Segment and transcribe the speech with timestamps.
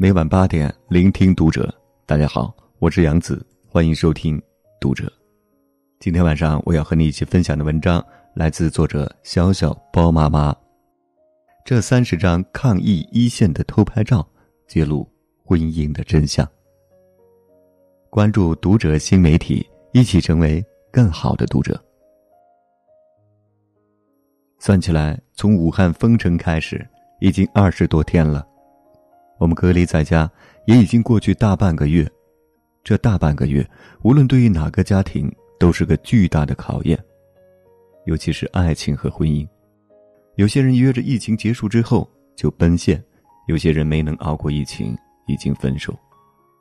[0.00, 1.74] 每晚八点，聆听读者。
[2.06, 4.40] 大家好，我是杨子，欢迎收听
[4.80, 5.12] 读者。
[5.98, 8.00] 今天晚上我要和你一起分享的文章
[8.32, 10.54] 来自作者小小包妈妈。
[11.64, 14.24] 这三十张抗疫一线的偷拍照，
[14.68, 15.04] 揭露
[15.44, 16.48] 婚姻的真相。
[18.08, 21.76] 关注读者新媒体，一起成为更好的读者。
[24.60, 26.88] 算起来，从武汉封城开始，
[27.18, 28.46] 已经二十多天了。
[29.38, 30.30] 我们隔离在家，
[30.66, 32.08] 也已经过去大半个月。
[32.84, 33.68] 这大半个月，
[34.02, 36.98] 无论对于哪个家庭，都是个巨大的考验，
[38.06, 39.46] 尤其是爱情和婚姻。
[40.36, 43.02] 有些人约着疫情结束之后就奔现，
[43.46, 45.94] 有些人没能熬过疫情，已经分手。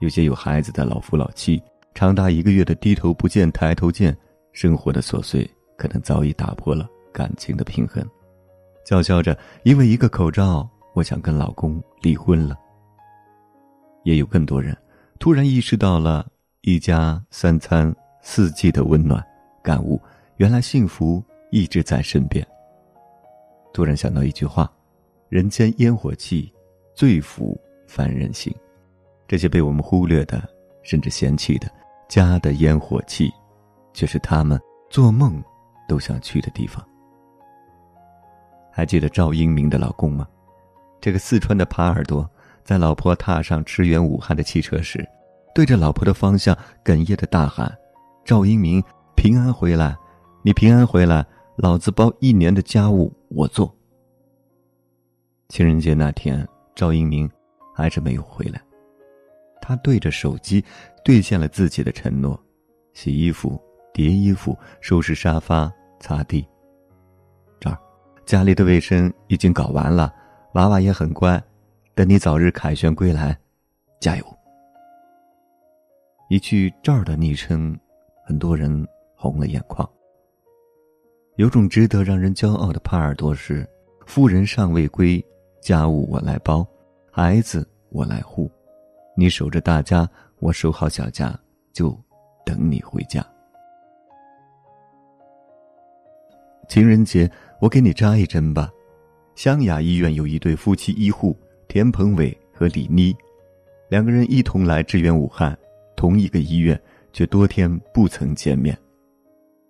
[0.00, 1.60] 有些有孩子的老夫老妻，
[1.94, 4.16] 长达一个月的低头不见抬头见，
[4.52, 8.04] 生活的琐碎可能早已打破了感情的平衡。
[8.84, 12.56] 叫嚣着，因为一个口罩，我想跟老公离婚了。
[14.04, 14.76] 也有更多人，
[15.18, 16.26] 突然意识到了
[16.62, 19.24] 一家三餐四季的温暖，
[19.62, 20.00] 感悟
[20.36, 22.46] 原来幸福一直在身边。
[23.72, 24.70] 突然想到一句话
[25.30, 26.52] ：“人间烟火气，
[26.94, 28.54] 最抚凡人心。”
[29.28, 30.42] 这些被我们忽略的，
[30.82, 31.70] 甚至嫌弃的
[32.08, 33.32] 家的烟火气，
[33.94, 35.42] 却是他们做梦
[35.88, 36.84] 都想去的地方。
[38.70, 40.28] 还记得赵英明的老公吗？
[41.00, 42.28] 这个四川的耙耳朵。
[42.64, 45.06] 在老婆踏上驰援武汉的汽车时，
[45.54, 47.76] 对着老婆的方向哽咽的大喊
[48.24, 48.82] ：“赵英明，
[49.16, 49.96] 平安回来！
[50.42, 53.74] 你平安回来，老子包一年的家务我做。”
[55.48, 57.30] 情人节那天，赵英明
[57.74, 58.60] 还是没有回来。
[59.60, 60.64] 他对着手机
[61.04, 62.40] 兑现了自己的承诺：
[62.94, 63.60] 洗衣服、
[63.92, 66.46] 叠衣服、收拾沙发、擦地。
[67.60, 67.78] 这儿，
[68.24, 70.12] 家里的卫生已经搞完了，
[70.54, 71.40] 娃娃也很乖。
[71.94, 73.38] 等你早日凯旋归来，
[74.00, 74.24] 加油！
[76.30, 77.78] 一句这儿的昵称，
[78.24, 79.86] 很多人红了眼眶。
[81.36, 83.68] 有种值得让人骄傲的耙耳朵是：
[84.06, 85.22] 夫人尚未归，
[85.60, 86.66] 家务我来包，
[87.10, 88.50] 孩子我来护，
[89.14, 91.38] 你守着大家，我守好小家，
[91.74, 91.94] 就
[92.42, 93.22] 等你回家。
[96.68, 97.30] 情人节，
[97.60, 98.70] 我给你扎一针吧。
[99.34, 101.36] 湘雅医院有一对夫妻医护。
[101.72, 103.16] 田鹏伟和李妮，
[103.88, 105.58] 两个人一同来支援武汉，
[105.96, 106.78] 同一个医院，
[107.14, 108.76] 却多天不曾见面。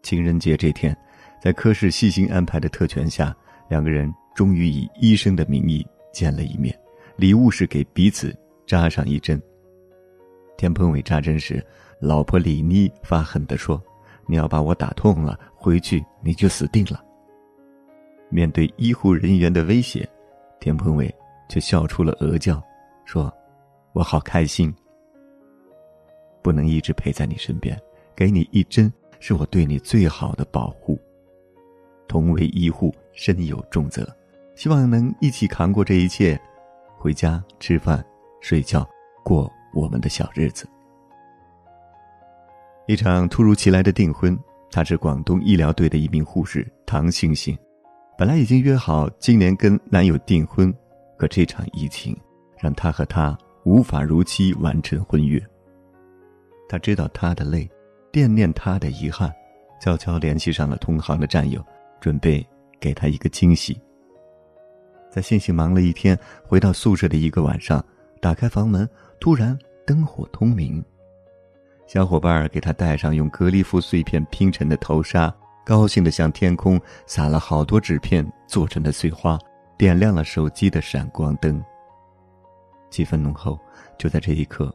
[0.03, 0.97] 情人节这天，
[1.41, 3.33] 在科室细心安排的特权下，
[3.69, 6.77] 两个人终于以医生的名义见了一面。
[7.15, 8.37] 礼物是给彼此
[8.67, 9.41] 扎上一针。
[10.57, 11.65] 田鹏伟扎针时，
[12.01, 13.81] 老婆李妮发狠地说
[14.27, 17.01] ：“你要把我打痛了，回去你就死定了。”
[18.29, 20.05] 面对医护人员的威胁，
[20.59, 21.09] 田鹏伟。
[21.53, 22.63] 却笑出了鹅叫，
[23.05, 23.31] 说
[23.93, 24.75] ：“我好开心。
[26.41, 27.79] 不能一直陪在你身边，
[28.17, 28.91] 给你一针
[29.21, 30.99] 是我对你最好的保护。
[32.09, 34.09] 同为医护，身有重责，
[34.55, 36.41] 希望能一起扛过这一切，
[36.97, 38.03] 回家吃饭、
[38.41, 38.89] 睡觉，
[39.23, 40.67] 过我们的小日子。”
[42.89, 44.35] 一场突如其来的订婚，
[44.71, 47.55] 她是广东医疗队的一名护士唐星星，
[48.17, 50.75] 本来已经约好今年跟男友订婚。
[51.23, 52.19] 可这场疫情，
[52.59, 55.41] 让他和他无法如期完成婚约。
[56.69, 57.71] 他知道他的累，
[58.11, 59.33] 惦念他的遗憾，
[59.81, 61.65] 悄悄联系上了同行的战友，
[62.01, 62.45] 准备
[62.81, 63.81] 给他一个惊喜。
[65.13, 67.81] 在星星忙了一天，回到宿舍的一个晚上，
[68.21, 68.89] 打开房门，
[69.21, 69.57] 突然
[69.87, 70.85] 灯火通明。
[71.87, 75.33] 小伙伴给他戴上用隔离服碎片拼成的头纱，
[75.65, 79.39] 高兴的向天空撒了好多纸片做成的碎花。
[79.83, 81.61] 点亮了手机的闪光灯。
[82.89, 83.59] 气氛浓厚，
[83.99, 84.73] 就在这一刻，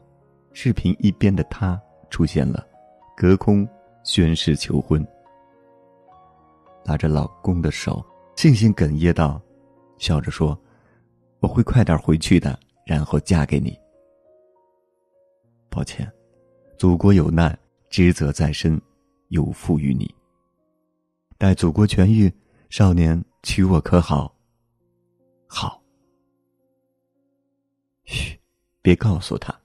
[0.52, 2.68] 视频一边的他出现了，
[3.16, 3.66] 隔空
[4.04, 5.08] 宣誓求婚。
[6.84, 8.06] 拉着老公的手，
[8.36, 9.42] 悻悻哽咽道，
[9.98, 10.60] 笑着说
[11.40, 13.80] ：“我会快点回去的，然后嫁给你。”
[15.72, 16.12] 抱歉，
[16.78, 17.58] 祖国有难，
[17.90, 18.78] 职责在身，
[19.30, 20.14] 有负于你。
[21.38, 22.30] 待祖国痊愈，
[22.70, 24.34] 少年娶我可好？
[25.48, 25.82] 好，
[28.04, 28.38] 嘘，
[28.82, 29.58] 别告诉他。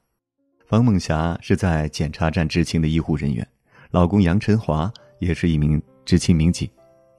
[0.66, 3.46] 方梦霞是在检查站执勤的医护人员，
[3.90, 6.70] 老公杨晨华也是一名执勤民警。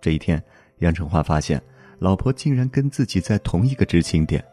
[0.01, 0.43] 这一天，
[0.79, 1.61] 杨晨华发现
[1.99, 4.43] 老婆竟然跟自己在同一个执勤点，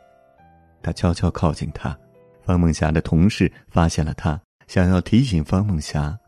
[0.83, 1.97] 他悄悄靠近她。
[2.43, 6.19] 方梦霞的同事发现了他，想要提醒方梦霞，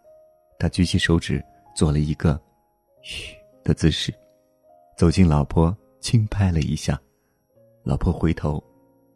[0.58, 1.44] 他举起手指
[1.74, 2.40] 做了一个
[3.02, 4.14] “嘘”的姿势，
[4.96, 6.98] 走近老婆，轻拍了一下。
[7.84, 8.62] 老婆回头，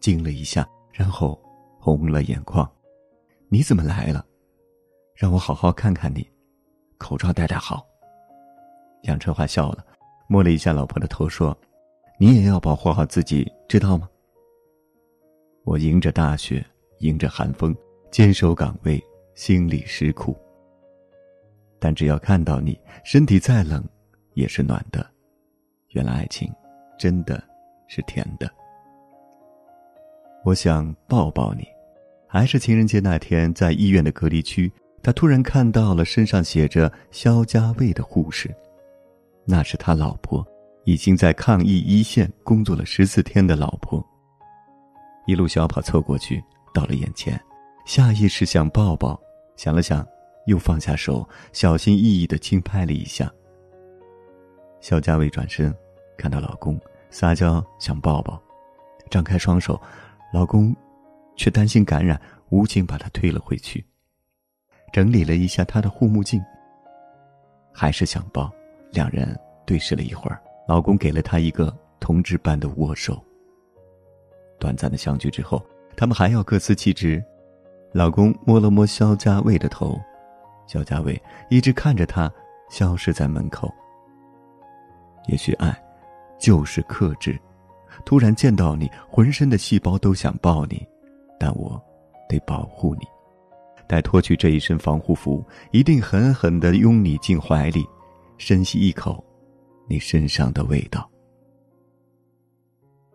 [0.00, 1.40] 惊了一下，然后
[1.78, 2.68] 红了眼眶。
[3.48, 4.26] 你怎么来了？
[5.14, 6.28] 让我好好看看你，
[6.98, 7.86] 口罩戴戴好。
[9.02, 9.86] 杨春华笑了，
[10.28, 11.56] 摸了一下老婆的头，说
[12.18, 14.08] ：“你也要保护好自己，知道吗？”
[15.64, 16.64] 我迎着大雪，
[16.98, 17.74] 迎着寒风，
[18.10, 19.02] 坚守岗位，
[19.34, 20.36] 心里实苦。
[21.78, 23.84] 但只要看到你，身体再冷，
[24.34, 25.06] 也是暖的。
[25.90, 26.52] 原来爱情，
[26.98, 27.42] 真的
[27.86, 28.50] 是甜的。
[30.44, 31.66] 我想抱抱你。
[32.28, 34.70] 还是情人节那天，在医院的隔离区，
[35.02, 38.54] 他突然看到了身上写着“肖家卫”的护士，
[39.44, 40.46] 那是他老婆，
[40.84, 44.04] 已经在抗疫一线工作了十四天的老婆。
[45.26, 46.42] 一路小跑凑过去，
[46.74, 47.40] 到了眼前，
[47.86, 49.18] 下意识想抱抱，
[49.56, 50.06] 想了想，
[50.46, 53.32] 又放下手，小心翼翼的轻拍了一下。
[54.80, 55.74] 肖家卫转身，
[56.18, 56.78] 看到老公，
[57.10, 58.40] 撒娇想抱抱，
[59.10, 59.80] 张开双手，
[60.32, 60.74] 老公。
[61.38, 62.18] 却担心感染，
[62.48, 63.84] 无情把他推了回去。
[64.90, 66.42] 整理了一下他的护目镜，
[67.74, 68.50] 还是想抱。
[68.90, 73.22] 两人对视了一会儿，老公给了他一个同志般的握手。
[74.58, 75.62] 短暂的相聚之后，
[75.94, 77.22] 他们还要各司其职。
[77.92, 80.00] 老公摸了摸肖家卫的头，
[80.66, 82.32] 肖家卫一直看着他
[82.70, 83.70] 消失在门口。
[85.28, 85.78] 也许爱，
[86.38, 87.38] 就是克制。
[88.04, 90.86] 突然见到你，浑身的细胞都想抱你。
[91.38, 91.82] 但我
[92.28, 93.06] 得保护你，
[93.86, 97.84] 待脱去这一身防护服，一定狠狠地拥你进怀里，
[98.38, 99.22] 深吸一口
[99.88, 101.08] 你身上的味道。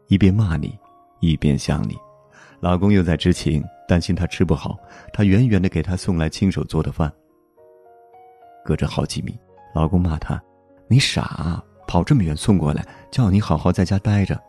[0.08, 0.78] 一边骂你，
[1.20, 1.98] 一边想你。
[2.60, 4.78] 老公又在执勤，担心他吃不好，
[5.12, 7.12] 他远远的给他送来亲手做的饭。
[8.64, 9.36] 隔着好几米，
[9.74, 10.40] 老公骂他
[10.88, 14.42] ：“你傻，跑这么远送过来，叫你好好在家待着。”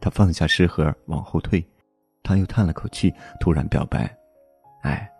[0.00, 1.60] 他放下食盒，往后退。
[2.22, 4.08] 他又叹了口气，突然表白
[4.82, 5.10] ：“哎，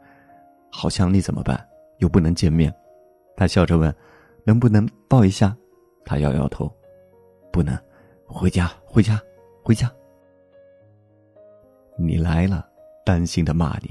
[0.70, 1.68] 好想你怎么办？
[1.98, 2.72] 又不能见面。”
[3.36, 3.92] 他笑着问
[4.46, 5.52] ：“能不能抱一下？”
[6.06, 6.72] 他摇摇头
[7.50, 7.76] ：“不能，
[8.24, 9.20] 回家，回家，
[9.64, 9.90] 回家。”
[11.98, 12.64] 你来了，
[13.04, 13.88] 担心的骂你；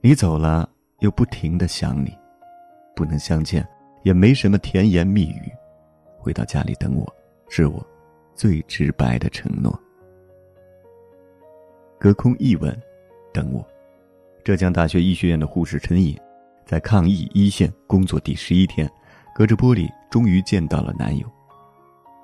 [0.00, 0.66] 你走了，
[1.00, 2.16] 又不停的想你。
[2.96, 3.62] 不能相见，
[4.04, 5.52] 也没什么甜言蜜语。
[6.22, 7.16] 回到家里等我，
[7.48, 7.84] 是我
[8.32, 9.76] 最直白的承诺。
[11.98, 12.80] 隔空一吻，
[13.32, 13.66] 等我。
[14.44, 16.16] 浙江大学医学院的护士陈颖，
[16.64, 18.88] 在抗疫一线工作第十一天，
[19.34, 21.26] 隔着玻璃终于见到了男友。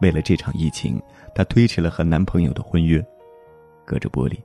[0.00, 1.02] 为了这场疫情，
[1.34, 3.04] 她推迟了和男朋友的婚约。
[3.84, 4.38] 隔着玻璃，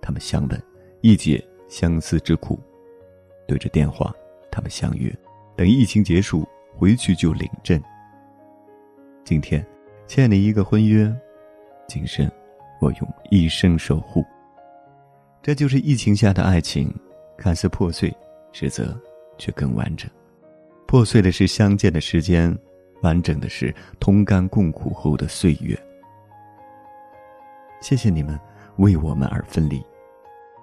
[0.00, 0.62] 他们相吻，
[1.02, 2.58] 一解相思之苦。
[3.46, 4.14] 对着电话，
[4.50, 5.14] 他们相约，
[5.56, 7.78] 等疫情结束回去就领证。
[9.24, 9.64] 今天，
[10.06, 11.10] 欠你一个婚约，
[11.88, 12.30] 今生
[12.78, 14.22] 我用一生守护。
[15.40, 16.94] 这就是疫情下的爱情，
[17.38, 18.14] 看似破碎，
[18.52, 18.94] 实则
[19.38, 20.10] 却更完整。
[20.86, 22.54] 破碎的是相见的时间，
[23.00, 25.74] 完整的是同甘共苦后的岁月。
[27.80, 28.38] 谢谢你们
[28.76, 29.82] 为我们而分离，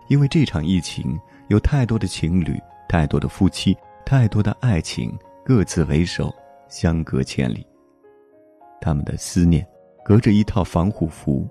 [0.08, 3.76] 因为这场疫情，有太多的情侣，太多的夫妻，
[4.06, 6.32] 太多的爱情各自为首，
[6.68, 7.66] 相隔千里。
[8.82, 9.66] 他们的思念
[10.04, 11.48] 隔着一套防护服，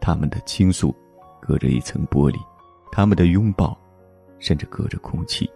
[0.00, 0.94] 他们的倾诉
[1.40, 2.36] 隔着一层玻璃。
[2.92, 3.78] 他们的拥抱，
[4.38, 5.50] 甚至隔着空气。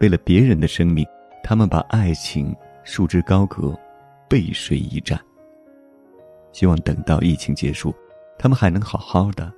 [0.00, 1.04] 为了别人的生命，
[1.42, 3.76] 他们把爱情束之高阁，
[4.28, 5.20] 背水一战。
[6.52, 7.94] 希望等到疫情结束，
[8.38, 9.52] 他们还能好好的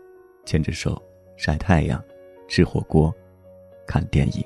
[0.44, 1.00] 牵着手
[1.36, 2.02] 晒太阳、
[2.48, 3.14] 吃火锅、
[3.86, 4.44] 看电影。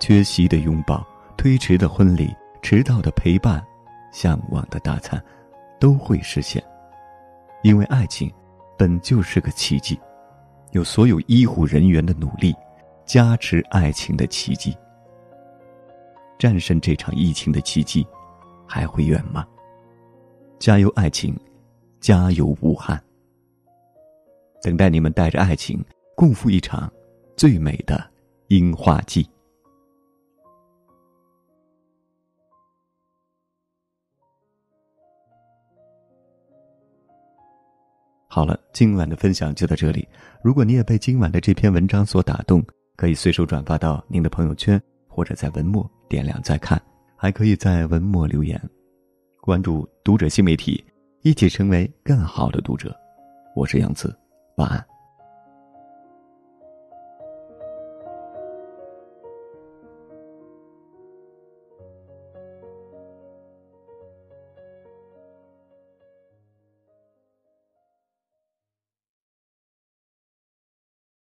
[0.00, 3.64] 缺席的拥抱、推迟的婚礼、迟到的陪伴、
[4.10, 5.22] 向往的大餐，
[5.78, 6.62] 都会实现，
[7.62, 8.32] 因为爱情
[8.76, 9.98] 本就是个奇迹。
[10.72, 12.54] 有所有医护人员的努力，
[13.04, 14.76] 加持爱情的奇迹。
[16.38, 18.06] 战胜这场疫情的奇迹，
[18.66, 19.46] 还会远吗？
[20.58, 21.36] 加油，爱情！
[22.00, 23.02] 加油，武汉！
[24.62, 26.90] 等待你们带着爱情，共赴一场
[27.36, 28.02] 最美的
[28.48, 29.28] 樱花季。
[38.32, 40.06] 好了，今晚的分享就到这里。
[40.40, 46.80] 如果你也被今晚的这篇文章所打动，可以随手转发到您的朋友圈，或者在文末点亮再看，
[47.16, 48.56] 还可以在文末留言。
[49.40, 50.84] 关注读者新媒体，
[51.22, 52.96] 一起成为更好的读者。
[53.56, 54.16] 我是杨子，
[54.58, 54.99] 晚安。